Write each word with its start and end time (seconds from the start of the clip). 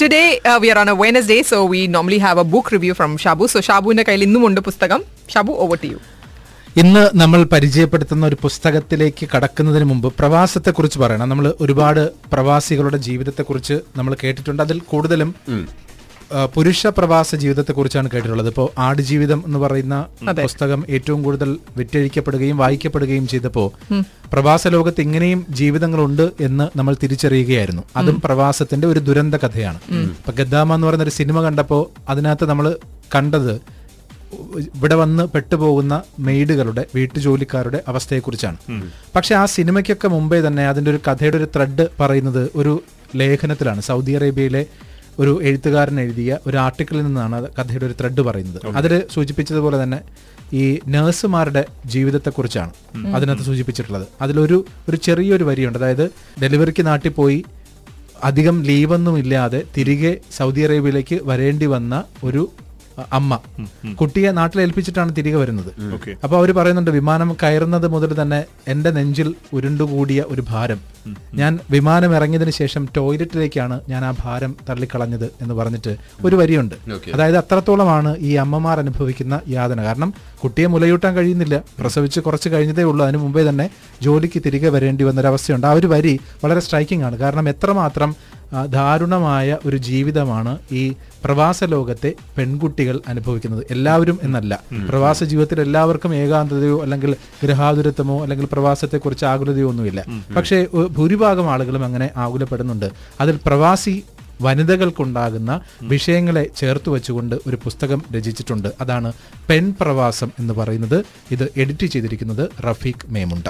Today 0.00 0.26
we 0.62 0.68
are 0.72 0.78
on 0.80 0.88
a 0.92 0.92
Wednesday 1.00 1.36
so 1.48 1.56
we 1.70 1.80
normally 1.94 2.18
have 2.24 2.40
a 2.42 2.46
book 2.52 2.70
review 2.74 2.92
from 2.98 3.12
Shabu 3.22 3.44
so 3.52 3.60
ഷാബുവിന്റെ 3.68 4.04
കയ്യിൽ 4.08 4.22
ഇന്നുമുണ്ട് 4.26 4.60
പുസ്തകം. 4.68 5.00
Shabu 5.32 5.52
over 5.64 5.78
to 5.82 5.88
you 5.92 5.98
ഇന്ന് 6.82 7.02
നമ്മൾ 7.22 7.40
പരിചയപ്പെടുത്തുന്ന 7.54 8.24
ഒരു 8.30 8.36
പുസ്തകത്തിലേക്ക് 8.44 9.26
കടക്കുന്നതിന് 9.32 9.86
മുമ്പ് 9.92 10.08
പ്രവാസത്തെക്കുറിച്ച് 10.20 10.98
പറയണം. 11.04 11.28
നമ്മൾ 11.32 11.46
ഒരുപാട് 11.66 12.02
പ്രവാസികളുടെ 12.34 13.00
ജീവിതത്തെക്കുറിച്ച് 13.08 13.78
നമ്മൾ 13.98 14.14
കേട്ടിട്ടുണ്ട്. 14.22 14.62
അതിൽ 14.66 14.80
കൂടുതലും 14.92 15.32
പുരുഷ 16.54 16.86
പ്രവാസ 16.86 17.34
ജീവിതത്തെക്കുറിച്ചാണ് 17.34 18.08
കേട്ടിട്ടുള്ളത്. 18.10 18.48
ഇപ്പോൾ 18.48 18.68
ആടുജീവിതം 18.78 19.42
എന്ന് 19.46 19.58
പറയുന്ന 19.58 20.06
പുസ്തകം 20.42 20.84
ഏറ്റവും 20.90 21.22
കൂടുതൽ 21.22 21.58
വിറ്റഴിക്കപ്പെടുകയും 21.76 22.56
വായിക്കപ്പെടുകയും 22.56 23.28
ചെയ്തപ്പോൾ 23.28 23.68
പ്രവാസ 24.32 24.68
ലോകത്ത് 24.68 25.00
ഇങ്ങനെയും 25.00 25.46
ജീവിതങ്ങളുണ്ട് 25.50 26.30
എന്ന് 26.40 26.78
നമ്മൾ 26.78 26.96
തിരിച്ചറിയുകയായിരുന്നു. 27.02 27.82
അതും 27.96 28.20
പ്രവാസത്തിന്റെ 28.20 28.88
ഒരു 28.88 29.00
ദുരന്ത 29.00 29.34
കഥയാണ്. 29.34 29.80
ഇപ്പൊ 29.92 30.32
ഗദ്ദാമ 30.32 30.74
എന്ന് 30.74 30.86
പറയുന്ന 30.86 31.04
ഒരു 31.04 31.10
സിനിമ 31.10 31.42
കണ്ടപ്പോൾ 31.42 31.82
അതിനകത്ത് 32.08 32.46
നമ്മൾ 32.50 32.76
കണ്ടത് 33.14 33.60
ഇവിടെ 34.74 34.94
വന്ന് 34.94 35.22
പെട്ടുപോകുന്ന 35.22 36.02
മെയ്ഡുകളുടെ 36.18 36.86
വീട്ടുജോലിക്കാരുടെ 36.94 37.82
അവസ്ഥയെക്കുറിച്ചാണ്. 37.88 38.56
പക്ഷെ 39.16 39.34
ആ 39.34 39.46
സിനിമയ്ക്കൊക്കെ 39.46 40.08
മുമ്പേ 40.08 40.40
തന്നെ 40.40 40.68
അതിന്റെ 40.68 40.90
ഒരു 40.90 41.00
കഥയുടെ 41.08 41.36
ഒരു 41.36 41.48
ത്രെഡ് 41.56 41.86
പറയുന്നത് 42.00 42.50
ഒരു 42.54 42.82
ലേഖനത്തിലാണ്. 43.16 43.80
സൗദി 43.80 44.12
അറേബ്യയിലെ 44.12 44.66
ഒരു 45.18 45.38
എഴുത്തുകാരൻ 45.42 46.00
എഴുതിയ 46.00 46.38
ഒരു 46.46 46.56
ആർട്ടിക്കിളിൽ 46.56 47.02
നിന്നാണ് 47.02 47.46
കഥയുടെ 47.58 47.86
ഒരു 47.86 47.94
ത്രെഡ് 48.00 48.20
പറയുന്നത്. 48.20 48.60
അതിൽ 48.76 49.02
സൂചിപ്പിച്ചതുപോലെ 49.14 49.82
തന്നെ 49.82 50.00
ഈ 50.52 50.78
നഴ്സുമാരുടെ 50.88 51.62
ജീവിതത്തെക്കുറിച്ചാണ് 51.86 52.72
അതിനകത്ത് 53.16 53.42
സൂചിപ്പിച്ചിട്ടുള്ളത്. 53.42 54.06
അതിലൊരു 54.20 54.64
ഒരു 54.88 54.96
ചെറിയൊരു 54.96 55.44
വരിയുണ്ട്. 55.44 55.78
അതായത് 55.78 56.06
ഡെലിവറിക്ക് 56.42 56.86
നാട്ടിൽ 56.86 57.10
പോയി 57.10 57.44
അധികം 58.24 58.56
ലീവൊന്നും 58.62 59.18
ഇല്ലാതെ 59.18 59.62
തിരികെ 59.76 60.12
സൗദി 60.36 60.60
അറേബ്യയിലേക്ക് 60.60 61.20
വരേണ്ടി 61.22 61.66
വന്ന 61.66 62.04
ഒരു 62.24 62.42
അമ്മ. 63.12 63.38
കുട്ടിയെ 64.00 64.30
നാട്ടിൽ 64.30 64.60
ഏൽപ്പിച്ചിട്ടാണ് 64.60 65.16
തിരികെ 65.16 65.36
വരുന്നത്. 65.36 65.72
അപ്പൊ 66.24 66.36
അവർ 66.38 66.52
പറയുന്നുണ്ട് 66.52 66.90
വിമാനം 66.90 67.36
കയറുന്നത് 67.42 67.88
മുതൽ 67.88 68.22
തന്നെ 68.22 68.44
എന്റെ 68.68 68.90
നെഞ്ചിൽ 68.90 69.34
ഉരുണ്ടുകൂടിയ 69.52 70.24
ഒരു 70.28 70.44
ഭാരം. 70.48 70.80
ഞാൻ 71.34 71.58
വിമാനം 71.70 72.14
ഇറങ്ങിയതിനു 72.16 72.50
ശേഷം 72.50 72.88
ടോയ്ലറ്റിലേക്കാണ് 72.96 73.80
ഞാൻ 73.88 74.04
ആ 74.04 74.14
ഭാരം 74.22 74.56
തള്ളിക്കളഞ്ഞത് 74.68 75.24
എന്ന് 75.24 75.54
പറഞ്ഞിട്ട് 75.54 75.96
ഒരു 76.24 76.36
വരിയുണ്ട്. 76.36 76.74
അതായത് 77.14 77.36
അത്രത്തോളമാണ് 77.36 78.16
ഈ 78.18 78.32
അമ്മമാർ 78.34 78.78
അനുഭവിക്കുന്ന 78.78 79.40
യാതന. 79.48 79.82
കാരണം 79.82 80.14
കുട്ടിയെ 80.42 80.66
മുലയൂട്ടാൻ 80.66 81.14
കഴിയുന്നില്ല. 81.14 81.62
പ്രസവിച്ച് 81.78 82.20
കുറച്ച് 82.20 82.48
കഴിഞ്ഞതേ 82.48 82.82
ഉള്ളൂ. 82.82 83.04
അതിനു 83.04 83.18
മുമ്പേ 83.18 83.48
തന്നെ 83.48 83.70
ജോലിക്ക് 84.02 84.42
തിരികെ 84.46 84.68
വരേണ്ടി 84.68 85.04
വന്നൊരവസ്ഥയുണ്ട്. 85.04 85.66
ആ 85.66 85.72
ഒരു 85.72 85.86
വരി 85.86 86.20
വളരെ 86.44 86.60
സ്ട്രൈക്കിംഗ് 86.60 87.04
ആണ്. 87.04 87.16
കാരണം 87.16 87.48
എത്രമാത്രം 87.48 88.16
ദാരുണമായ 88.66 89.58
ഒരു 89.66 89.76
ജീവിതമാണ് 89.76 90.58
ഈ 90.72 90.92
പ്രവാസ 91.24 91.64
ലോകത്തെ 91.64 92.14
പെൺകുട്ടികൾ 92.38 93.00
അനുഭവിക്കുന്നത്. 93.08 93.66
എല്ലാവരും 93.70 94.18
എന്നല്ല. 94.22 94.62
പ്രവാസ 94.88 95.24
ജീവിതത്തിൽ 95.24 95.60
എല്ലാവർക്കും 95.60 96.14
ഏകാന്തതയോ 96.14 96.82
അല്ലെങ്കിൽ 96.82 97.16
ഗൃഹാതുരത്വമോ 97.42 98.22
അല്ലെങ്കിൽ 98.22 98.48
പ്രവാസത്തെക്കുറിച്ച് 98.52 99.24
ആകുലതയോ 99.24 99.68
ഒന്നുമില്ല. 99.68 100.04
പക്ഷേ 100.36 100.66
ഭൂരിഭാഗം 100.90 101.50
ആളുകളും 101.50 101.84
അങ്ങനെ 101.84 102.10
ആകുലപ്പെടുന്നുണ്ട്. 102.16 102.90
അതിൽ 103.20 103.38
പ്രവാസി 103.46 104.02
വനിതകൾക്കുണ്ടാകുന്ന 104.42 105.60
വിഷയങ്ങളെ 105.82 106.46
ചേർത്ത് 106.56 106.90
വെച്ചുകൊണ്ട് 106.90 107.36
ഒരു 107.46 107.56
പുസ്തകം 107.56 108.02
രചിച്ചിട്ടുണ്ട്. 108.16 108.68
അതാണ് 108.80 109.12
പെൺ 109.50 109.74
പ്രവാസം 109.80 110.30
എന്ന് 110.38 110.54
പറയുന്നത്. 110.54 111.04
ഇത് 111.30 111.52
എഡിറ്റ് 111.56 111.86
ചെയ്തിരിക്കുന്നത് 111.86 112.48
Rafeeq 112.62 113.06
Memunda. 113.06 113.48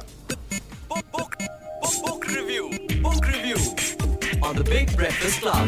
On 4.48 4.56
the 4.56 4.66
Big 4.66 4.88
Breakfast 4.98 5.38
Club. 5.44 5.66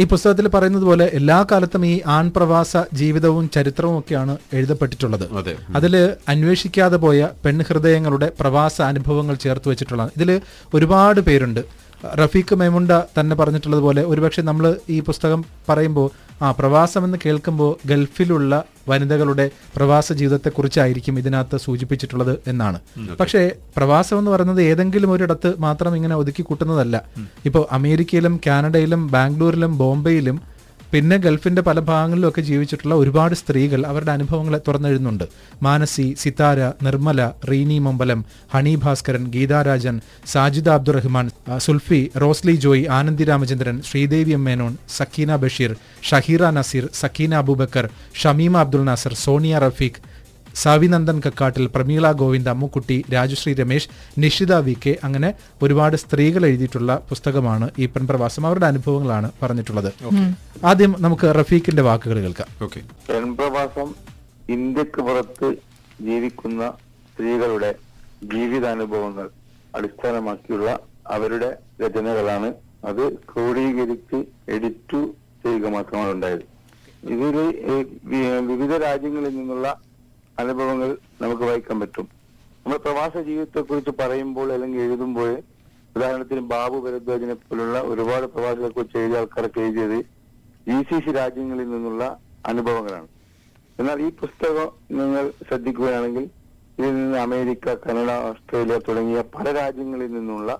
ഈ 0.00 0.04
പുസ്തകത്തിൽ 0.04 0.48
പറയുന്നത് 0.48 0.82
പോലെ 0.82 1.04
എല്ലാ 1.12 1.46
കാലത്തും 1.52 1.86
ഈ 1.86 2.00
ആൺപ്രവാസ 2.06 2.76
ജീവിതവും 2.92 3.50
ചരിത്രവും 3.50 3.98
ഒക്കെയാണ് 3.98 4.38
എഴുതപ്പെട്ടിട്ടുള്ളത്. 4.52 5.56
അതിൽ 5.74 5.94
അന്വേഷിക്കാതെ 6.28 6.96
പോയ 6.96 7.28
പെൺഹൃദയങ്ങളുടെ 7.44 8.32
പ്രവാസ 8.40 8.82
അനുഭവങ്ങൾ 8.82 9.34
ചേർത്ത് 9.34 9.68
വെച്ചിട്ടുള്ളതാണ്. 9.68 10.12
ഇതിൽ 10.16 10.40
ഒരുപാട് 10.74 11.20
പേരുണ്ട്. 11.20 11.85
റഫീഖ് 12.14 12.54
മെമുണ്ട 12.54 12.92
തന്നെ 13.20 13.36
പറഞ്ഞിട്ടുള്ളതുപോലെ 13.36 14.02
ഒരുപക്ഷെ 14.02 14.42
നമ്മൾ 14.42 14.76
ഈ 14.90 15.00
പുസ്തകം 15.00 15.44
പറയുമ്പോൾ 15.68 16.10
ആ 16.42 16.50
പ്രവാസം 16.50 17.04
എന്ന് 17.04 17.18
കേൾക്കുമ്പോൾ 17.26 17.88
ഗൾഫിലുള്ള 17.88 18.64
വനിതകളുടെ 18.88 19.50
പ്രവാസ 19.76 20.12
ജീവിതത്തെക്കുറിച്ചായിരിക്കും 20.12 21.18
ഇതിനകത്ത് 21.18 21.56
സൂചിപ്പിച്ചിട്ടുള്ളത് 21.56 22.38
എന്നാണ്. 22.46 22.80
പക്ഷേ 23.20 23.52
പ്രവാസം 23.76 24.18
എന്ന് 24.18 24.30
പറയുന്നത് 24.30 24.62
ഏതെങ്കിലും 24.62 25.10
ഒരിടത്ത് 25.10 25.54
മാത്രം 25.58 25.96
ഇങ്ങനെ 25.96 26.16
ഒതുക്കി 26.16 26.42
കൂട്ടുന്നതല്ല. 26.42 27.02
ഇപ്പോൾ 27.44 27.66
അമേരിക്കയിലും 27.72 28.40
കാനഡയിലും 28.46 29.10
ബാംഗ്ലൂരിലും 29.10 29.78
ബോംബെയിലും 29.78 30.55
പിന്നെ 30.92 31.16
ഗൾഫിന്റെ 31.16 31.62
പല 31.62 31.78
ഭാഗങ്ങളിലും 31.80 32.28
ഒക്കെ 32.28 32.40
ജീവിച്ചിട്ടുള്ള 32.40 32.94
ഒരുപാട് 32.94 33.34
സ്ത്രീകൾ 33.34 33.80
അവരുടെ 33.86 34.12
അനുഭവങ്ങളെ 34.12 34.60
തുറന്നെഴുതുന്നുണ്ട്. 34.68 35.24
Manasi 35.62 36.14
Sithara 36.18 36.60
Nirmala 36.82 37.20
Reeni 37.50 37.78
Mambalam 37.78 38.20
Honey 38.54 38.74
Bhaskaran 38.76 39.24
Geetharajan 39.34 39.96
Sajida 40.34 40.68
Abdurahman 40.68 41.26
Sulfi 41.58 42.00
Rosly 42.16 42.56
Joy 42.56 42.84
Anandi 42.98 43.24
Ramachandran 43.24 43.78
Sreedevi 43.88 44.34
M 44.38 44.44
Menon 44.44 44.74
Sakeena 44.98 45.36
Basheer 45.36 45.72
Shaheera 46.10 46.50
Naseer 46.50 46.86
Sakeena 47.02 47.34
Aboobacker 47.34 47.88
Shameema 48.22 48.56
Abdul 48.56 48.84
Nasar 48.84 49.14
Sonia 49.24 49.58
Rafeeq 49.58 50.02
Savinandan 50.62 51.16
Kakkattil 51.26 51.66
Prameela 51.74 52.12
Govind 52.20 52.50
Ammukutty 52.52 52.96
Rajasree 53.14 53.52
Ramesh 53.54 53.88
Nishitha 54.24 54.54
V 54.66 54.74
K 54.84 54.92
അങ്ങനെ 55.04 55.30
ഒരുപാട് 55.62 55.96
സ്ത്രീകൾ 55.96 56.46
എഴുതിയിട്ടുള്ള 56.46 56.92
പുസ്തകമാണ് 57.10 57.66
ഈ 57.78 57.86
പെൺപ്രവാസം. 57.86 58.46
അവരുടെ 58.46 58.66
അനുഭവങ്ങളാണ് 58.66 59.30
പറഞ്ഞിട്ടുള്ളത്. 59.42 59.90
ആദ്യം 60.64 60.94
നമുക്ക് 61.06 61.26
റഫീഖിന്റെ 61.38 61.82
വാക്കുകൾ 61.82 62.18
കേൾക്കാം. 62.26 62.48
പെൺപ്രവാസം 63.08 63.88
ഇന്ത്യയ്ക്ക് 64.56 65.00
പുറത്ത് 65.08 65.48
ജീവിക്കുന്ന 66.08 66.62
സ്ത്രീകളുടെ 67.10 67.70
ജീവിതാനുഭവങ്ങൾ 68.32 69.26
അടിസ്ഥാനമാക്കിയുള്ള 69.76 70.68
അവരുടെ 71.06 71.48
രചനകളാണ്. 71.82 72.48
അത് 72.90 73.04
ക്രോഡീകരിച്ച് 73.30 74.18
എഡിറ്റു 74.54 75.00
ചെയ്യുക 75.42 75.66
മാത്രമാണ് 75.76 76.10
ഉണ്ടായത്. 76.16 76.44
ഇതിൽ 77.14 77.36
വിവിധ 78.50 78.72
രാജ്യങ്ങളിൽ 78.86 79.34
നിന്നുള്ള 79.38 79.66
അനുഭവങ്ങൾ 80.38 80.88
നമുക്ക് 81.22 81.42
വായിക്കാൻ 81.42 81.80
പറ്റും. 81.80 82.06
നമ്മൾ 82.62 82.78
പ്രവാസ 82.78 83.16
ജീവിതത്തെ 83.26 83.60
കുറിച്ച് 83.60 83.92
പറയുമ്പോൾ 84.00 84.52
അല്ലെങ്കിൽ 84.52 84.80
എഴുതുമ്പോൾ 84.80 85.30
ഉദാഹരണത്തിന് 85.96 86.40
ബാബു 86.40 86.76
ഭരദ്വാജിനെ 86.86 87.34
പോലുള്ള 87.34 87.80
ഒരുപാട് 87.80 88.26
പ്രവാസികളെ 88.26 88.68
കുറിച്ച് 88.68 88.98
എഴുതിയ 88.98 89.18
ആൾക്കാരൊക്കെ 89.18 89.60
എഴുതിയത് 89.60 89.98
ജി 90.68 90.78
സി 90.88 90.98
സി 91.04 91.12
രാജ്യങ്ങളിൽ 91.12 91.68
നിന്നുള്ള 91.70 92.18
അനുഭവങ്ങളാണ്. 92.46 93.08
എന്നാൽ 93.78 94.00
ഈ 94.06 94.08
പുസ്തകം 94.22 94.68
നിങ്ങൾ 94.98 95.30
ശ്രദ്ധിക്കുകയാണെങ്കിൽ 95.48 96.24
ഇതിൽ 96.78 96.94
നിന്ന് 96.94 97.18
അമേരിക്ക 97.18 97.74
കനഡ 97.74 98.10
ഓസ്ട്രേലിയ 98.28 98.78
തുടങ്ങിയ 98.88 99.20
പല 99.34 99.52
രാജ്യങ്ങളിൽ 99.52 100.10
നിന്നുള്ള 100.12 100.58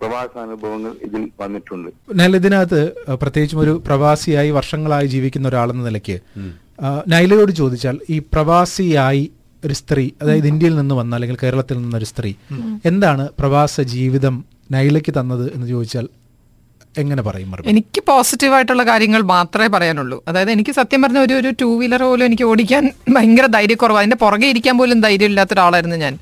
പ്രവാസാനുഭവങ്ങൾ 0.00 0.92
ഇതിൽ 1.02 1.30
വന്നിട്ടുണ്ട്. 1.40 1.90
എന്നാൽ 2.10 2.36
ഇതിനകത്ത് 2.36 2.80
പ്രത്യേകിച്ചും 3.22 3.60
ഒരു 3.60 3.82
പ്രവാസിയായി 3.86 4.50
വർഷങ്ങളായി 4.50 5.06
ജീവിക്കുന്ന 5.06 5.48
ഒരാളെന്ന 5.48 5.84
നിലയ്ക്ക് 5.84 6.16
നൈലയോട് 7.08 7.52
ചോദിച്ചാൽ 7.52 7.98
ഈ 8.10 8.18
പ്രവാസിയായി 8.18 9.30
ഒരു 9.64 9.74
സ്ത്രീ 9.74 10.10
അതായത് 10.22 10.46
ഇന്ത്യയിൽ 10.46 10.76
നിന്ന് 10.76 10.94
വന്ന 10.94 11.14
അല്ലെങ്കിൽ 11.14 11.36
കേരളത്തിൽ 11.42 11.76
നിന്ന 11.76 11.96
ഒരു 11.96 12.04
സ്ത്രീ 12.04 12.34
എന്താണ് 12.86 13.28
പ്രവാസ 13.38 13.80
ജീവിതം 13.80 14.44
നൈലയ്ക്ക് 14.72 15.12
തന്നത് 15.20 15.52
എന്ന് 15.54 15.66
ചോദിച്ചാൽ 15.66 16.08
എങ്ങനെ 16.98 17.22
പറയും 17.22 17.50
മറുപടി? 17.50 17.68
എനിക്ക് 17.68 18.02
പോസിറ്റീവായിട്ടുള്ള 18.08 18.82
കാര്യങ്ങൾ 18.82 19.22
മാത്രമേ 19.22 19.66
പറയാനുള്ളൂ. 19.66 20.22
അതായത് 20.28 20.50
എനിക്ക് 20.50 20.70
സത്യം 20.70 21.02
പറഞ്ഞ 21.02 21.18
ഒരു 21.18 21.34
ഒരു 21.34 21.50
ടൂ 21.60 21.78
വീലർ 21.78 22.02
പോലും 22.02 22.24
എനിക്ക് 22.24 22.42
ഓടിക്കാൻ 22.42 22.92
ഭയങ്കര 23.08 23.46
ധൈര്യക്കുറവ്. 23.46 23.98
അതിന്റെ 23.98 24.16
പുറകെ 24.16 24.46
ഇരിക്കാൻ 24.46 24.78
പോലും 24.78 25.00
ധൈര്യം 25.00 25.26
ഇല്ലാത്ത 25.26 25.52
ഒരാളായിരുന്നു 25.52 25.96
ഞാൻ. 25.96 26.18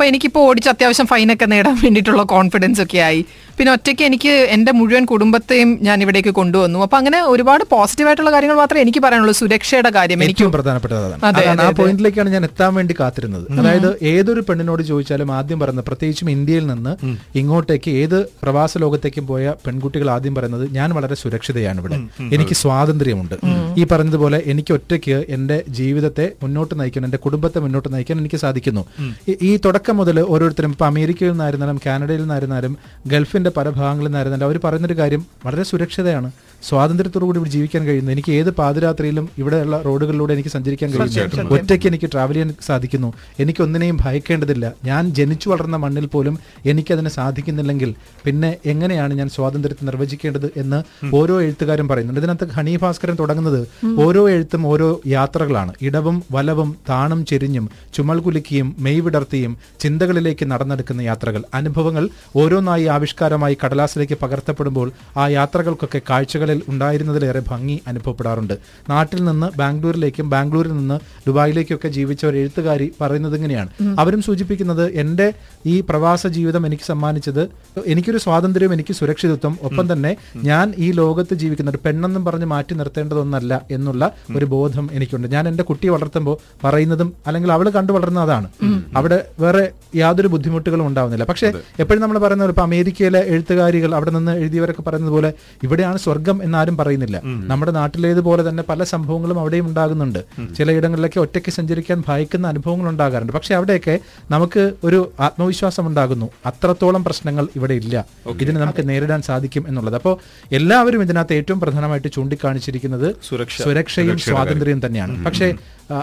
അപ്പൊ 0.00 0.08
എനിക്കിപ്പോൾ 0.08 0.40
ഓടിച്ച് 0.40 0.68
അത്യാവശ്യം 0.68 1.06
ഫൈനൊക്കെ 1.06 1.44
നേടാൻ 1.44 1.74
വേണ്ടിയിട്ടുള്ള 1.74 2.22
കോൺഫിഡൻസ് 2.22 2.82
ഒക്കെ 2.82 2.98
ആയി. 2.98 3.24
പിന്നെ 3.58 3.72
ഒറ്റയ്ക്ക് 3.72 4.02
എനിക്ക് 4.02 4.28
എന്റെ 4.28 4.72
മുഴുവൻ 4.72 5.04
കുടുംബത്തെയും 5.04 5.78
ഞാൻ 5.82 6.02
ഇവിടേക്ക് 6.02 6.28
കൊണ്ടുവന്നു. 6.28 6.78
അപ്പൊ 6.78 6.98
അങ്ങനെ 6.98 7.22
ഒരുപാട് 7.22 7.64
പോസിറ്റീവ് 7.70 8.08
ആയിട്ടുള്ള 8.08 8.32
കാര്യങ്ങൾ 8.32 8.56
മാത്രമേ 8.56 8.80
എനിക്ക് 8.80 8.98
പറയാനുള്ളൂ. 8.98 9.32
സുരക്ഷയുടെ 9.32 9.90
കാര്യം 9.90 10.22
എനിക്ക്. 10.22 10.40
ഏറ്റവും 10.40 10.52
പ്രധാനപ്പെട്ടത് 10.52 10.98
അതാണ്. 10.98 11.24
അതെ, 11.24 11.42
അതാണ് 11.42 11.60
അതെ, 11.60 11.68
ആ. 11.68 11.70
പോയിന്റിലേക്കാണ് 11.70 12.30
ഞാൻ 12.30 12.44
എത്താൻ 12.44 12.74
വേണ്ടി 12.74 12.94
കാത്തിരുന്നത്. 13.00 13.52
അതായത് 13.60 13.98
ഏതൊരു 14.02 14.40
പെണ്ണിനോട് 14.40 14.82
ചോദിച്ചാലും 14.82 15.32
ആദ്യം 15.32 15.58
പറയുന്നത് 15.58 15.84
പ്രത്യേകിച്ചും 15.84 16.30
ഇന്ത്യയിൽ 16.30 16.66
നിന്ന് 16.66 16.96
ഇങ്ങോട്ടേക്ക് 17.34 17.90
ഏത് 17.90 18.26
പ്രവാസ 18.42 18.78
ലോകത്തേക്കും 18.78 19.26
പോയ 19.26 19.54
പെൺകുട്ടികൾ 19.66 20.10
ആദ്യം 20.10 20.34
പറയുന്നത് 20.34 20.72
ഞാൻ 20.72 20.90
വളരെ 20.90 21.14
സുരക്ഷിതയാണ് 21.14 21.80
ഇവിടെ. 21.80 21.94
എനിക്ക് 22.34 22.54
സ്വാതന്ത്ര്യമുണ്ട്. 22.54 23.34
ഈ 23.76 23.84
പറഞ്ഞതുപോലെ 23.84 24.42
എനിക്ക് 24.46 24.74
ഒറ്റയ്ക്ക് 24.74 25.24
എന്റെ 25.28 25.62
ജീവിതത്തെ 25.68 26.32
മുന്നോട്ട് 26.42 26.80
നയിക്കാൻ 26.80 27.04
എന്റെ 27.04 27.18
കുടുംബത്തെ 27.18 27.58
മുന്നോട്ട് 27.58 27.92
നയിക്കാൻ 27.92 28.18
എനിക്ക് 28.18 28.36
സാധിക്കുന്നു. 28.36 28.84
ഈ- 29.28 29.36
ഈ 29.42 29.56
തുടക്കം 29.90 30.02
മുതൽ 30.02 30.18
ഓരോരുത്തരും 30.32 30.72
ഇപ്പോൾ 30.74 30.86
അമേരിക്കയിൽ 30.92 31.32
നിന്നായിരുന്നാലും 31.34 31.78
കാനഡയിൽ 31.86 32.20
നിന്നായിരുന്നാലും 32.24 32.72
ഗൾഫിന്റെ 33.12 33.50
പല 33.56 33.66
ഭാഗങ്ങളിൽ 33.78 34.08
നിന്നായിരുന്നാലും 34.08 34.46
അവർ 34.48 34.56
പറയുന്നൊരു 34.64 34.96
കാര്യം 35.00 35.22
വളരെ 35.44 35.64
സുരക്ഷിതയാണ്. 35.70 36.28
സ്വാതന്ത്ര്യത്തോടു 36.68 37.24
കൂടി 37.24 37.38
ഇവിടെ 37.38 37.50
ജീവിക്കാൻ 37.50 37.82
കഴിയുന്നു. 37.86 38.12
എനിക്ക് 38.12 38.32
ഏത് 38.32 38.50
പാതിരാത്രിയിലും 38.50 39.26
ഇവിടെയുള്ള 39.38 39.76
റോഡുകളിലൂടെ 39.82 40.32
എനിക്ക് 40.34 40.48
സഞ്ചരിക്കാൻ 40.48 40.90
കഴിയുന്നു 40.90 41.54
ഒറ്റയ്ക്ക് 41.56 41.86
എനിക്ക് 41.86 42.10
ട്രാവൽ 42.12 42.32
ചെയ്യാൻ 42.32 42.54
സാധിക്കുന്നു. 42.66 43.12
എനിക്ക് 43.38 43.62
ഒന്നിനെയും 43.62 43.98
ഭയക്കേണ്ടതില്ല. 44.04 44.72
ഞാൻ 44.84 45.10
ജനിച്ചു 45.18 45.48
വളർന്ന 45.50 45.76
മണ്ണിൽ 45.76 46.06
പോലും 46.06 46.38
എനിക്കതിന് 46.66 47.08
സാധിക്കുന്നില്ലെങ്കിൽ 47.08 47.94
പിന്നെ 48.24 48.56
എങ്ങനെയാണ് 48.66 49.14
ഞാൻ 49.14 49.28
സ്വാതന്ത്ര്യത്തെ 49.28 49.84
നിർവചിക്കേണ്ടത് 49.84 50.48
എന്ന് 50.56 50.80
ഓരോ 51.14 51.40
എഴുത്തുകാരും 51.40 51.88
പറയുന്നുണ്ട്. 51.88 52.20
ഇതിനകത്ത് 52.20 52.48
ഹണി 52.56 52.76
ഭാസ്കരൻ 52.76 53.16
തുടങ്ങുന്നത് 53.20 53.60
ഓരോ 54.06 54.28
എഴുത്തും 54.28 54.66
ഓരോ 54.66 55.00
യാത്രകളാണ്. 55.06 55.72
ഇടവും 55.82 56.22
വലവും 56.32 56.76
താണും 56.88 57.26
ചെരിഞ്ഞും 57.26 57.70
ചുമൽ 57.94 58.18
കുലുക്കിയും 58.18 58.76
മെയ് 58.78 59.00
വിടർത്തിയും 59.00 59.52
ചിന്തകളിലേക്ക് 59.80 60.44
നടന്നെടുക്കുന്ന 60.52 61.00
യാത്രകൾ. 61.02 61.42
അനുഭവങ്ങൾ 61.54 62.04
ഓരോന്നായി 62.36 62.84
ആവിഷ്കാരമായി 62.84 63.56
കടലാസിലേക്ക് 63.64 64.18
പകർത്തപ്പെടുമ്പോൾ 64.22 64.88
ആ 65.16 65.28
യാത്രകൾക്കൊക്കെ 65.28 66.00
കാഴ്ചകളിൽ 66.50 66.62
ഉണ്ടായിരുന്നതിലേറെ 66.72 67.42
ഭംഗി 67.50 67.76
അനുഭവപ്പെടാറുണ്ട്. 67.88 68.54
നാട്ടിൽ 68.88 69.24
നിന്ന് 69.24 69.58
ബാംഗ്ലൂരിലേക്കും 69.58 70.30
ബാംഗ്ലൂരിൽ 70.30 70.72
നിന്ന് 70.72 70.98
ദുബായിലേക്കൊക്കെ 71.26 71.88
ജീവിച്ച 71.88 72.26
ഒരു 72.26 72.36
എഴുത്തുകാരി 72.42 72.92
പറയുന്നത് 73.00 73.34
ഇങ്ങനെയാണ്. 73.38 73.70
അവരും 73.98 74.22
സൂചിപ്പിക്കുന്നത് 74.22 74.90
എന്റെ 75.02 75.32
ഈ 75.66 75.80
പ്രവാസ 75.88 76.26
ജീവിതം 76.26 76.66
എനിക്ക് 76.66 76.86
സമ്മാനിച്ചത് 76.92 77.42
എനിക്കൊരു 77.86 78.18
സ്വാതന്ത്ര്യവും 78.18 78.72
എനിക്ക് 78.72 78.94
സുരക്ഷിതത്വം 78.94 79.58
ഒപ്പം 79.62 79.92
തന്നെ 79.92 80.16
ഞാൻ 80.36 80.74
ഈ 80.78 80.92
ലോകത്ത് 80.92 81.34
ജീവിക്കുന്ന 81.34 81.70
ഒരു 81.70 81.80
പെണ്ണെന്നും 81.86 82.24
പറഞ്ഞ് 82.24 82.44
മാറ്റി 82.44 82.74
നിർത്തേണ്ടതൊന്നല്ല 82.74 83.52
എന്നുള്ള 83.70 84.02
ഒരു 84.36 84.44
ബോധം 84.44 84.90
എനിക്കുണ്ട്. 84.92 85.26
ഞാൻ 85.28 85.48
എന്റെ 85.48 85.64
കുട്ടിയെ 85.70 85.90
വളർത്തുമ്പോൾ 85.90 86.36
പറയുന്നതും 86.64 87.12
അല്ലെങ്കിൽ 87.26 87.52
അവൾ 87.52 87.70
കണ്ടു 87.70 87.92
വളർന്ന 87.92 88.20
അതാണ്. 88.20 88.48
അവിടെ 88.96 89.26
വേറെ 89.40 89.64
യാതൊരു 89.96 90.28
ബുദ്ധിമുട്ടുകളും 90.28 90.86
ഉണ്ടാവുന്നില്ല. 90.86 91.24
പക്ഷേ 91.24 91.52
എപ്പോഴും 91.80 92.02
നമ്മൾ 92.02 92.18
പറയുന്ന 92.18 92.44
ഇപ്പൊ 92.44 92.62
അമേരിക്കയിലെ 92.62 93.20
എഴുത്തുകാരികൾ 93.34 93.94
അവിടെ 93.94 94.10
നിന്ന് 94.10 94.32
എഴുതിയവരൊക്കെ 94.42 94.82
പറയുന്നത് 94.82 95.12
പോലെ 95.12 95.30
ഇവിടെയാണ് 95.62 95.98
സ്വർഗം 95.98 96.36
എന്നാരും 96.42 96.76
പറയുന്നില്ല. 96.76 97.20
നമ്മുടെ 97.24 97.72
നാട്ടിലേതുപോലെ 97.72 98.48
തന്നെ 98.48 98.62
പല 98.68 98.84
സംഭവങ്ങളും 98.84 99.40
അവിടെയും 99.40 99.66
ഉണ്ടാകുന്നുണ്ട്. 99.66 100.18
ചിലയിടങ്ങളിലൊക്കെ 100.56 101.20
ഒറ്റയ്ക്ക് 101.20 101.52
സഞ്ചരിക്കാൻ 101.52 102.02
ഭയക്കുന്ന 102.08 102.46
അനുഭവങ്ങൾ 102.48 102.88
ഉണ്ടാകാറുണ്ട്. 102.88 103.32
പക്ഷെ 103.32 103.54
അവിടെയൊക്കെ 103.54 103.98
നമുക്ക് 104.30 104.72
ഒരു 104.84 105.12
ആത്മവിശ്വാസം 105.20 105.86
ഉണ്ടാകുന്നു. 105.86 106.30
അത്രത്തോളം 106.46 107.04
പ്രശ്നങ്ങൾ 107.04 107.48
ഇവിടെ 107.56 107.74
ഇല്ല. 107.74 108.04
ഇതിനെ 108.28 108.60
നമുക്ക് 108.60 108.88
നേരിടാൻ 108.88 109.22
സാധിക്കും 109.22 109.64
എന്നുള്ളത്. 109.68 109.94
അപ്പോൾ 109.94 110.18
എല്ലാവരും 110.52 111.02
ഇതിനകത്ത് 111.02 111.34
ഏറ്റവും 111.34 111.60
പ്രധാനമായിട്ട് 111.60 112.08
ചൂണ്ടിക്കാണിച്ചിരിക്കുന്നത് 112.08 113.16
സുരക്ഷ. 113.28 113.62
സുരക്ഷയും 113.62 114.18
സ്വാതന്ത്ര്യം 114.18 114.86
തന്നെയാണ്. 114.86 115.24
പക്ഷേ 115.24 115.54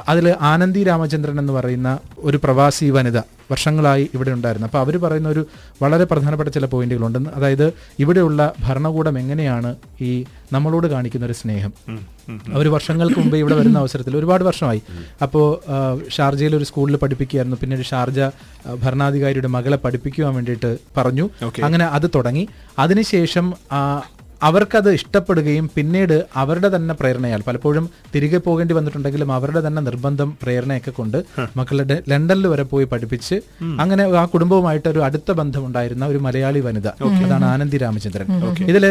അതിൽ 0.10 0.36
ആനന്ദി 0.42 0.84
രാമചന്ദ്രൻ 0.84 1.40
എന്ന് 1.40 1.54
പറയുന്ന 1.54 2.00
ഒരു 2.18 2.38
പ്രവാസി 2.44 2.90
വനിത 2.90 3.18
വർഷങ്ങളായി 3.52 4.10
ഇവിടെ 4.14 4.32
ഉണ്ടായിരുന്നു. 4.32 4.68
അപ്പോൾ 4.68 4.80
അവർ 4.80 4.98
പറയുന്ന 4.98 5.30
ഒരു 5.30 5.48
വളരെ 5.82 6.04
പ്രധാനപ്പെട്ട 6.04 6.50
ചില 6.50 6.66
പോയിന്റുകളുണ്ട്. 6.66 7.30
അതായത് 7.30 7.74
ഇവിടെയുള്ള 8.00 8.54
ഭരണകൂടം 8.60 9.20
എങ്ങനെയാണ് 9.20 9.76
ഈ 10.02 10.26
നമ്മളോട് 10.54 10.88
കാണിക്കുന്ന 10.88 11.26
ഒരു 11.26 11.34
സ്നേഹം? 11.34 11.74
അവർ 12.54 12.68
വർഷങ്ങൾക്ക് 12.68 13.20
മുമ്പ് 13.20 13.38
ഇവിടെ 13.38 13.56
വരുന്ന 13.56 13.80
അവസരത്തിൽ 13.80 14.18
ഒരുപാട് 14.18 14.44
വർഷമായി. 14.44 14.82
അപ്പോൾ 15.22 15.48
ഷാർജയിൽ 16.10 16.56
ഒരു 16.56 16.64
സ്കൂളിൽ 16.64 16.96
പഠിപ്പിക്കുകയായിരുന്നു. 16.96 17.58
പിന്നീട് 17.62 17.86
ഷാർജ 17.86 18.20
ഭരണാധികാരിയുടെ 18.84 19.48
മകളെ 19.48 19.78
പഠിപ്പിക്കുവാൻ 19.78 20.34
വേണ്ടിയിട്ട് 20.36 20.78
പറഞ്ഞു. 20.98 21.30
അങ്ങനെ 21.64 21.86
അത് 21.86 22.10
തുടങ്ങി. 22.16 22.48
അതിനുശേഷം 22.80 23.54
അവർക്കത് 24.42 24.90
ഇഷ്ടപ്പെടുകയും 24.98 25.70
പിന്നീട് 25.76 26.26
അവരുടെ 26.36 26.70
തന്നെ 26.76 26.94
പ്രേരണയാൽ 26.94 27.42
പലപ്പോഴും 27.48 27.90
തിരികെ 28.14 28.38
പോകേണ്ടി 28.38 28.74
വന്നിട്ടുണ്ടെങ്കിലും 28.74 29.32
അവരുടെ 29.32 29.62
തന്നെ 29.68 29.82
നിർബന്ധം 29.82 30.38
പ്രേരണയൊക്കെ 30.44 30.92
കൊണ്ട് 30.92 31.18
മക്കളുടെ 31.60 32.04
ലണ്ടനിൽ 32.12 32.48
വരെ 32.48 32.64
പോയി 32.64 32.86
പഠിപ്പിച്ച് 32.86 33.38
അങ്ങനെ 33.84 34.04
ആ 34.22 34.26
കുടുംബവുമായിട്ട് 34.26 34.88
ഒരു 34.90 35.00
അടുത്ത 35.00 35.32
ബന്ധം 35.32 35.66
ഉണ്ടായിരുന്ന 35.66 36.06
ഒരു 36.06 36.18
മലയാളി 36.18 36.60
വനിത 36.60 36.88
അതാണ് 37.24 37.46
ആനന്ദി 37.46 37.78
രാമചന്ദ്രൻ. 37.78 38.28
ഇതിൽ 38.72 38.86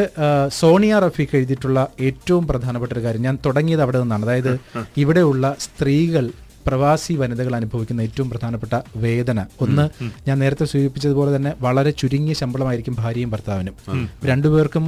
സോണിയ 0.60 0.98
റഫീഖ് 0.98 1.37
എഴുതിയിട്ടുള്ള 1.37 1.88
ഏറ്റവും 2.00 2.46
പ്രധാനപ്പെട്ട 2.46 2.92
ഒരു 2.92 3.04
കാര്യം 3.04 3.22
ഞാൻ 3.22 3.38
തുടങ്ങിയത് 3.46 3.82
അവിടെ 3.82 4.00
നിന്നാണ്. 4.02 4.25
അതായത് 4.25 4.52
ഇവിടെയുള്ള 4.96 5.54
സ്ത്രീകൾ 5.66 6.26
പ്രവാസി 6.66 7.12
വനിതകൾ 7.12 7.56
അനുഭവിക്കുന്ന 7.56 8.00
ഏറ്റവും 8.00 8.30
പ്രധാനപ്പെട്ട 8.30 8.80
വേദന. 8.96 9.46
ഒന്ന് 9.60 9.84
ഞാൻ 10.28 10.38
നേരത്തെ 10.38 10.64
സൂചിപ്പിച്ചതുപോലെ 10.64 11.36
തന്നെ 11.36 11.52
വളരെ 11.60 11.90
ചുരുങ്ങിയ 11.90 12.34
ശമ്പളമായിരിക്കും 12.34 12.96
ഭാര്യയും 12.98 13.30
ഭർത്താവിനും. 13.30 13.76
രണ്ടുപേർക്കും 14.24 14.86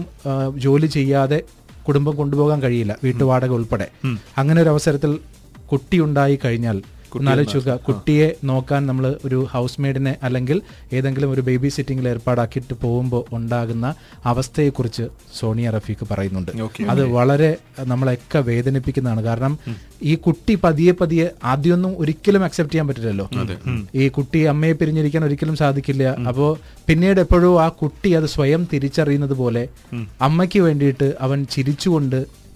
ജോലി 0.57 0.87
ചെയ്യാതെ 0.87 1.41
കുടുംബം 1.89 2.17
കൊണ്ടുപോകാൻ 2.17 2.63
കഴിയില്ല 2.63 2.97
വീട്ടുവാടക 3.05 3.51
ഉൾപ്പെടെ. 3.51 3.89
അങ്ങനെ 4.39 4.63
ഒരു 4.63 4.69
അവസരത്തിൽ 4.69 5.13
കുട്ടിയുണ്ടായി 5.73 6.39
കഴിഞ്ഞാൽ 6.45 6.83
ഒന്നാലോചിക്കുക 7.15 7.75
കുട്ടിയെ 7.75 8.35
നോക്കാൻ 8.45 8.87
നമ്മൾ 8.87 9.17
ഒരു 9.25 9.49
ഹൗസ് 9.53 9.81
മെയ്ഡിനെ 9.81 10.17
അല്ലെങ്കിൽ 10.23 10.63
ഏതെങ്കിലും 10.93 11.31
ഒരു 11.31 11.41
ബേബി 11.41 11.69
സിറ്റിംഗിൽ 11.69 12.09
ഏർപ്പാടാക്കിയിട്ട് 12.09 12.75
പോകുമ്പോൾ 12.75 13.25
ഉണ്ടാകുന്ന 13.33 13.95
അവസ്ഥയെക്കുറിച്ച് 14.25 15.09
സോണിയ 15.39 15.71
റഫീഖ് 15.71 16.07
പറയുന്നുണ്ട്. 16.11 16.53
അത് 16.89 17.05
വളരെ 17.05 17.57
നമ്മളെയൊക്കെ 17.87 18.39
വേദനിപ്പിക്കുന്നതാണ്. 18.39 19.23
കാരണം 19.23 19.59
ഈ 20.03 20.15
കുട്ടി 20.15 20.55
പതിയെ 20.65 20.93
പതിയെ 20.93 21.31
ആദ്യമൊന്നും 21.45 21.99
ഒരിക്കലും 21.99 22.45
അക്സെപ്റ്റ് 22.45 22.75
ചെയ്യാൻ 22.75 22.89
പറ്റില്ലല്ലോ. 22.89 23.29
ഈ 23.95 24.09
കുട്ടി 24.09 24.41
അമ്മയെ 24.43 24.73
പിരിഞ്ഞിരിക്കാൻ 24.73 25.25
ഒരിക്കലും 25.25 25.57
സാധിക്കില്ല. 25.57 26.05
അപ്പോൾ 26.29 26.57
പിന്നീട് 26.87 27.21
എപ്പോഴും 27.21 27.63
ആ 27.63 27.69
കുട്ടി 27.69 28.13
അത് 28.13 28.27
സ്വയം 28.27 28.69
തിരിച്ചറിയുന്നത് 28.73 29.33
പോലെ 29.33 29.69
അമ്മയ്ക്ക് 30.23 30.61
വേണ്ടിയിട്ട് 30.61 31.15
അവൻ 31.21 31.47
ചിരിച്ചുകൊണ്ട് 31.51 32.48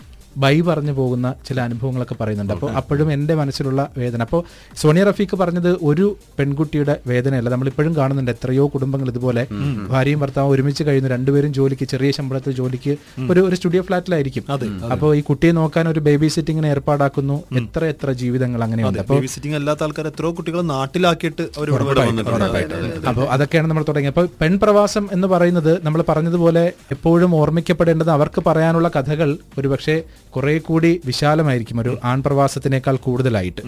ബൈ 0.45 0.55
പറഞ്ഞു 0.69 0.93
പോകുന്ന 0.99 1.35
ചില 1.49 1.59
അനുഭവങ്ങളൊക്കെ 1.69 2.17
പറയുന്നുണ്ട്. 2.21 2.53
അപ്പോൾ 2.57 2.71
അപ്പോഴും 2.81 3.09
എന്റെ 3.17 3.35
മനസ്സിലുള്ള 3.41 3.81
വേദന. 4.03 4.23
അപ്പോൾ 4.29 4.43
സോണിയ 4.83 5.05
റഫീഖ് 5.11 5.37
പറഞ്ഞത് 5.43 5.71
ഒരു 5.91 6.07
പെൺകുട്ടിയുടെ 6.39 6.97
വേദനയല്ല. 7.11 7.49
നമ്മളിപ്പോഴും 7.55 7.93
കാണുന്നുണ്ട് 7.97 8.33
എത്രയോ 8.37 8.67
കുടുംബങ്ങൾ 8.75 9.09
ഇതുപോലെ 9.15 9.45
ഭാര്യയും 9.93 10.21
ഭർത്താവും 10.25 10.53
ഒരുമിച്ച് 10.55 10.83
കഴിയുന്നു 10.89 11.11
രണ്ടുപേരും 11.15 11.53
ജോലിക്ക് 11.59 11.89
ചെറിയ 11.93 12.11
ശമ്പളത്തിൽ 12.19 12.55
ജോലിക്ക് 12.61 12.95
ഒരു 13.33 13.41
ഒരു 13.49 13.57
സ്റ്റുഡിയോ 13.59 13.83
ഫ്ലാറ്റിലായിരിക്കും. 13.89 14.45
അപ്പോൾ 14.95 15.11
ഈ 15.19 15.23
കുട്ടിയെ 15.31 15.53
നോക്കാൻ 15.61 15.85
ഒരു 15.93 16.01
ബേബി 16.09 16.29
സിറ്റിങ്ങിന് 16.37 16.69
ഏർപ്പാടാക്കുന്നു 16.75 17.37
എത്ര 17.63 17.85
എത്ര 17.95 18.11
ജീവിതങ്ങൾ 18.23 18.63
അങ്ങനെയുണ്ട്. 18.67 19.01
അപ്പോൾ 19.05 19.21
സിറ്റിംഗ് 19.35 19.57
അല്ലാത്ത 19.61 19.83
ആൾക്കാർ 19.89 20.07
എത്രയോ 20.13 20.33
കുട്ടികളെ 20.39 20.65
നാട്ടിലാക്കിയിട്ട് 20.75 21.47
അപ്പോൾ 23.11 23.27
അതൊക്കെയാണ് 23.37 23.69
നമ്മൾ 23.71 23.85
തുടങ്ങിയത്. 23.89 24.15
അപ്പോൾ 24.15 24.29
പെൺപ്രവാസം 24.43 25.05
എന്ന് 25.17 25.29
പറയുന്നത് 25.35 25.73
നമ്മൾ 25.87 26.01
പറഞ്ഞതുപോലെ 26.11 26.65
എപ്പോഴും 26.97 27.31
ഓർമ്മിക്കപ്പെടേണ്ടത് 27.41 28.11
അവർക്ക് 28.17 28.43
പറയാനുള്ള 28.49 28.91
കഥകൾ 28.97 29.31
ഒരുപക്ഷെ 29.59 29.97
കുറെ 30.37 30.55
കൂടി 30.69 30.91
വിശാലമായിരിക്കും 31.07 31.81
ഒരു 31.81 31.93
ആൺപ്രവാസത്തിനേക്കാൾ 32.05 32.97
കൂടുതലായിട്ട്. 33.07 33.63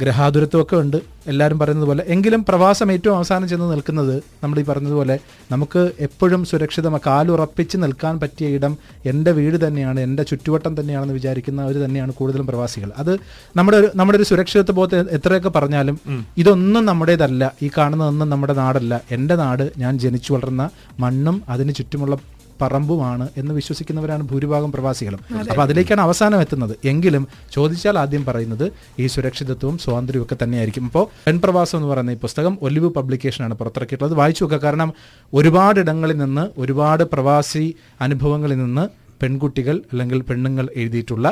ഗ്രഹാതുരത്വമൊക്കെ 0.00 0.76
ഉണ്ട്. 0.76 0.98
എല്ലാവരും 1.26 1.58
പറയുന്നത് 1.58 1.88
പോലെ 1.88 2.02
എങ്കിലും 2.08 2.40
പ്രവാസം 2.48 2.88
ഏറ്റവും 2.92 3.16
അവസാനം 3.16 3.46
ചെന്ന് 3.48 3.66
നിൽക്കുന്നത് 3.72 4.14
നമ്മൾ 4.42 4.56
ഈ 4.60 4.62
പറഞ്ഞതുപോലെ 4.62 5.16
നമുക്ക് 5.50 5.82
എപ്പോഴും 6.06 6.44
സുരക്ഷിതമായി 6.50 7.02
കാലുറപ്പിച്ച് 7.06 7.76
നിൽക്കാൻ 7.82 8.14
പറ്റിയ 8.20 8.48
ഇടം 8.56 8.72
എന്റെ 9.06 9.32
വീട് 9.38 9.66
തന്നെയാണ് 9.66 10.00
എന്റെ 10.00 10.22
ചുറ്റുവട്ടം 10.22 10.80
തന്നെയാണെന്ന് 10.80 11.14
വിചാരിക്കുന്ന 11.14 11.62
അവർ 11.62 11.76
തന്നെയാണ് 11.84 12.12
കൂടുതലും 12.12 12.46
പ്രവാസികൾ. 12.46 12.90
അത് 12.96 13.12
നമ്മുടെ 13.56 13.76
ഒരു 13.76 13.90
നമ്മുടെ 13.96 14.18
ഒരു 14.18 14.26
സുരക്ഷിതത്വ 14.30 14.74
ബോധം 14.80 15.10
എത്രയൊക്കെ 15.18 15.48
പറഞ്ഞാലും 15.48 15.98
ഇതൊന്നും 16.38 16.84
നമ്മുടേതല്ല 16.90 17.52
ഈ 17.62 17.70
കാണുന്നതൊന്നും 17.78 18.30
നമ്മുടെ 18.30 18.56
നാടല്ല. 18.62 19.00
എന്റെ 19.10 19.36
നാട് 19.36 19.64
ഞാൻ 19.78 19.98
ജനിച്ചു 19.98 20.32
വളർന്ന 20.32 20.70
മണ്ണും 21.00 21.42
അതിന് 21.48 21.74
ചുറ്റുമുള്ള 21.74 22.16
പറമ്പുമാണ് 22.60 23.26
എന്ന് 23.40 23.52
വിശ്വസിക്കുന്നവരാണ് 23.58 24.22
ഭൂരിഭാഗം 24.30 24.70
പ്രവാസികളും. 24.76 25.20
അപ്പോൾ 25.50 25.62
അതിലേക്കാണ് 25.66 26.02
അവസാനം 26.06 26.40
എത്തുന്നത്. 26.44 26.74
എങ്കിലും 26.92 27.24
ചോദിച്ചാൽ 27.56 27.98
ആദ്യം 28.02 28.24
പറയുന്നത് 28.28 28.66
ഈ 29.02 29.06
സുരക്ഷിതത്വവും 29.16 29.76
സ്വാതന്ത്ര്യവും 29.84 30.26
ഒക്കെ 30.26 30.38
തന്നെയായിരിക്കും. 30.42 30.84
അപ്പോൾ 30.90 31.06
പെൺപ്രവാസം 31.26 31.78
എന്ന് 31.78 31.90
പറയുന്ന 31.92 32.16
ഈ 32.16 32.20
പുസ്തകം 32.26 32.56
ഒലിവ് 32.68 32.90
പബ്ലിക്കേഷനാണ് 32.98 33.54
പുറത്തിറക്കിയിട്ടുള്ളത്. 33.60 34.16
വായിച്ചു 34.20 34.44
നോക്കുക. 34.44 34.60
കാരണം 34.66 34.92
ഒരുപാട് 35.40 35.80
ഇടങ്ങളിൽ 35.84 36.18
നിന്ന് 36.24 36.46
ഒരുപാട് 36.64 37.04
പ്രവാസി 37.14 37.66
അനുഭവങ്ങളിൽ 38.08 38.58
നിന്ന് 38.64 38.86
പെൺകുട്ടികൾ 39.22 39.76
അല്ലെങ്കിൽ 39.92 40.20
പെണ്ണുങ്ങൾ 40.28 40.66
എഴുതിയിട്ടുള്ള 40.82 41.26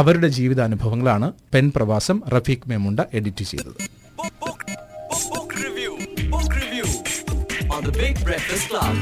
അവരുടെ 0.00 0.28
ജീവിതാനുഭവങ്ങളാണ് 0.36 1.26
പെൺ 1.54 1.66
പ്രവാസം 1.76 2.18
റഫീഖ് 2.36 2.68
മേമുണ്ട 2.72 3.00
എഡിറ്റ് 3.18 3.44
ചെയ്തത്. 3.50 3.74
Book, 5.32 5.50
review 5.64 5.92
book, 6.32 6.50
review 6.52 6.52
on 6.52 6.52
the 6.54 6.66
big 6.74 6.90
on 7.76 7.84
the 7.88 7.92
Big 7.98 8.16
Breakfast 8.28 8.64
Club. 8.70 8.94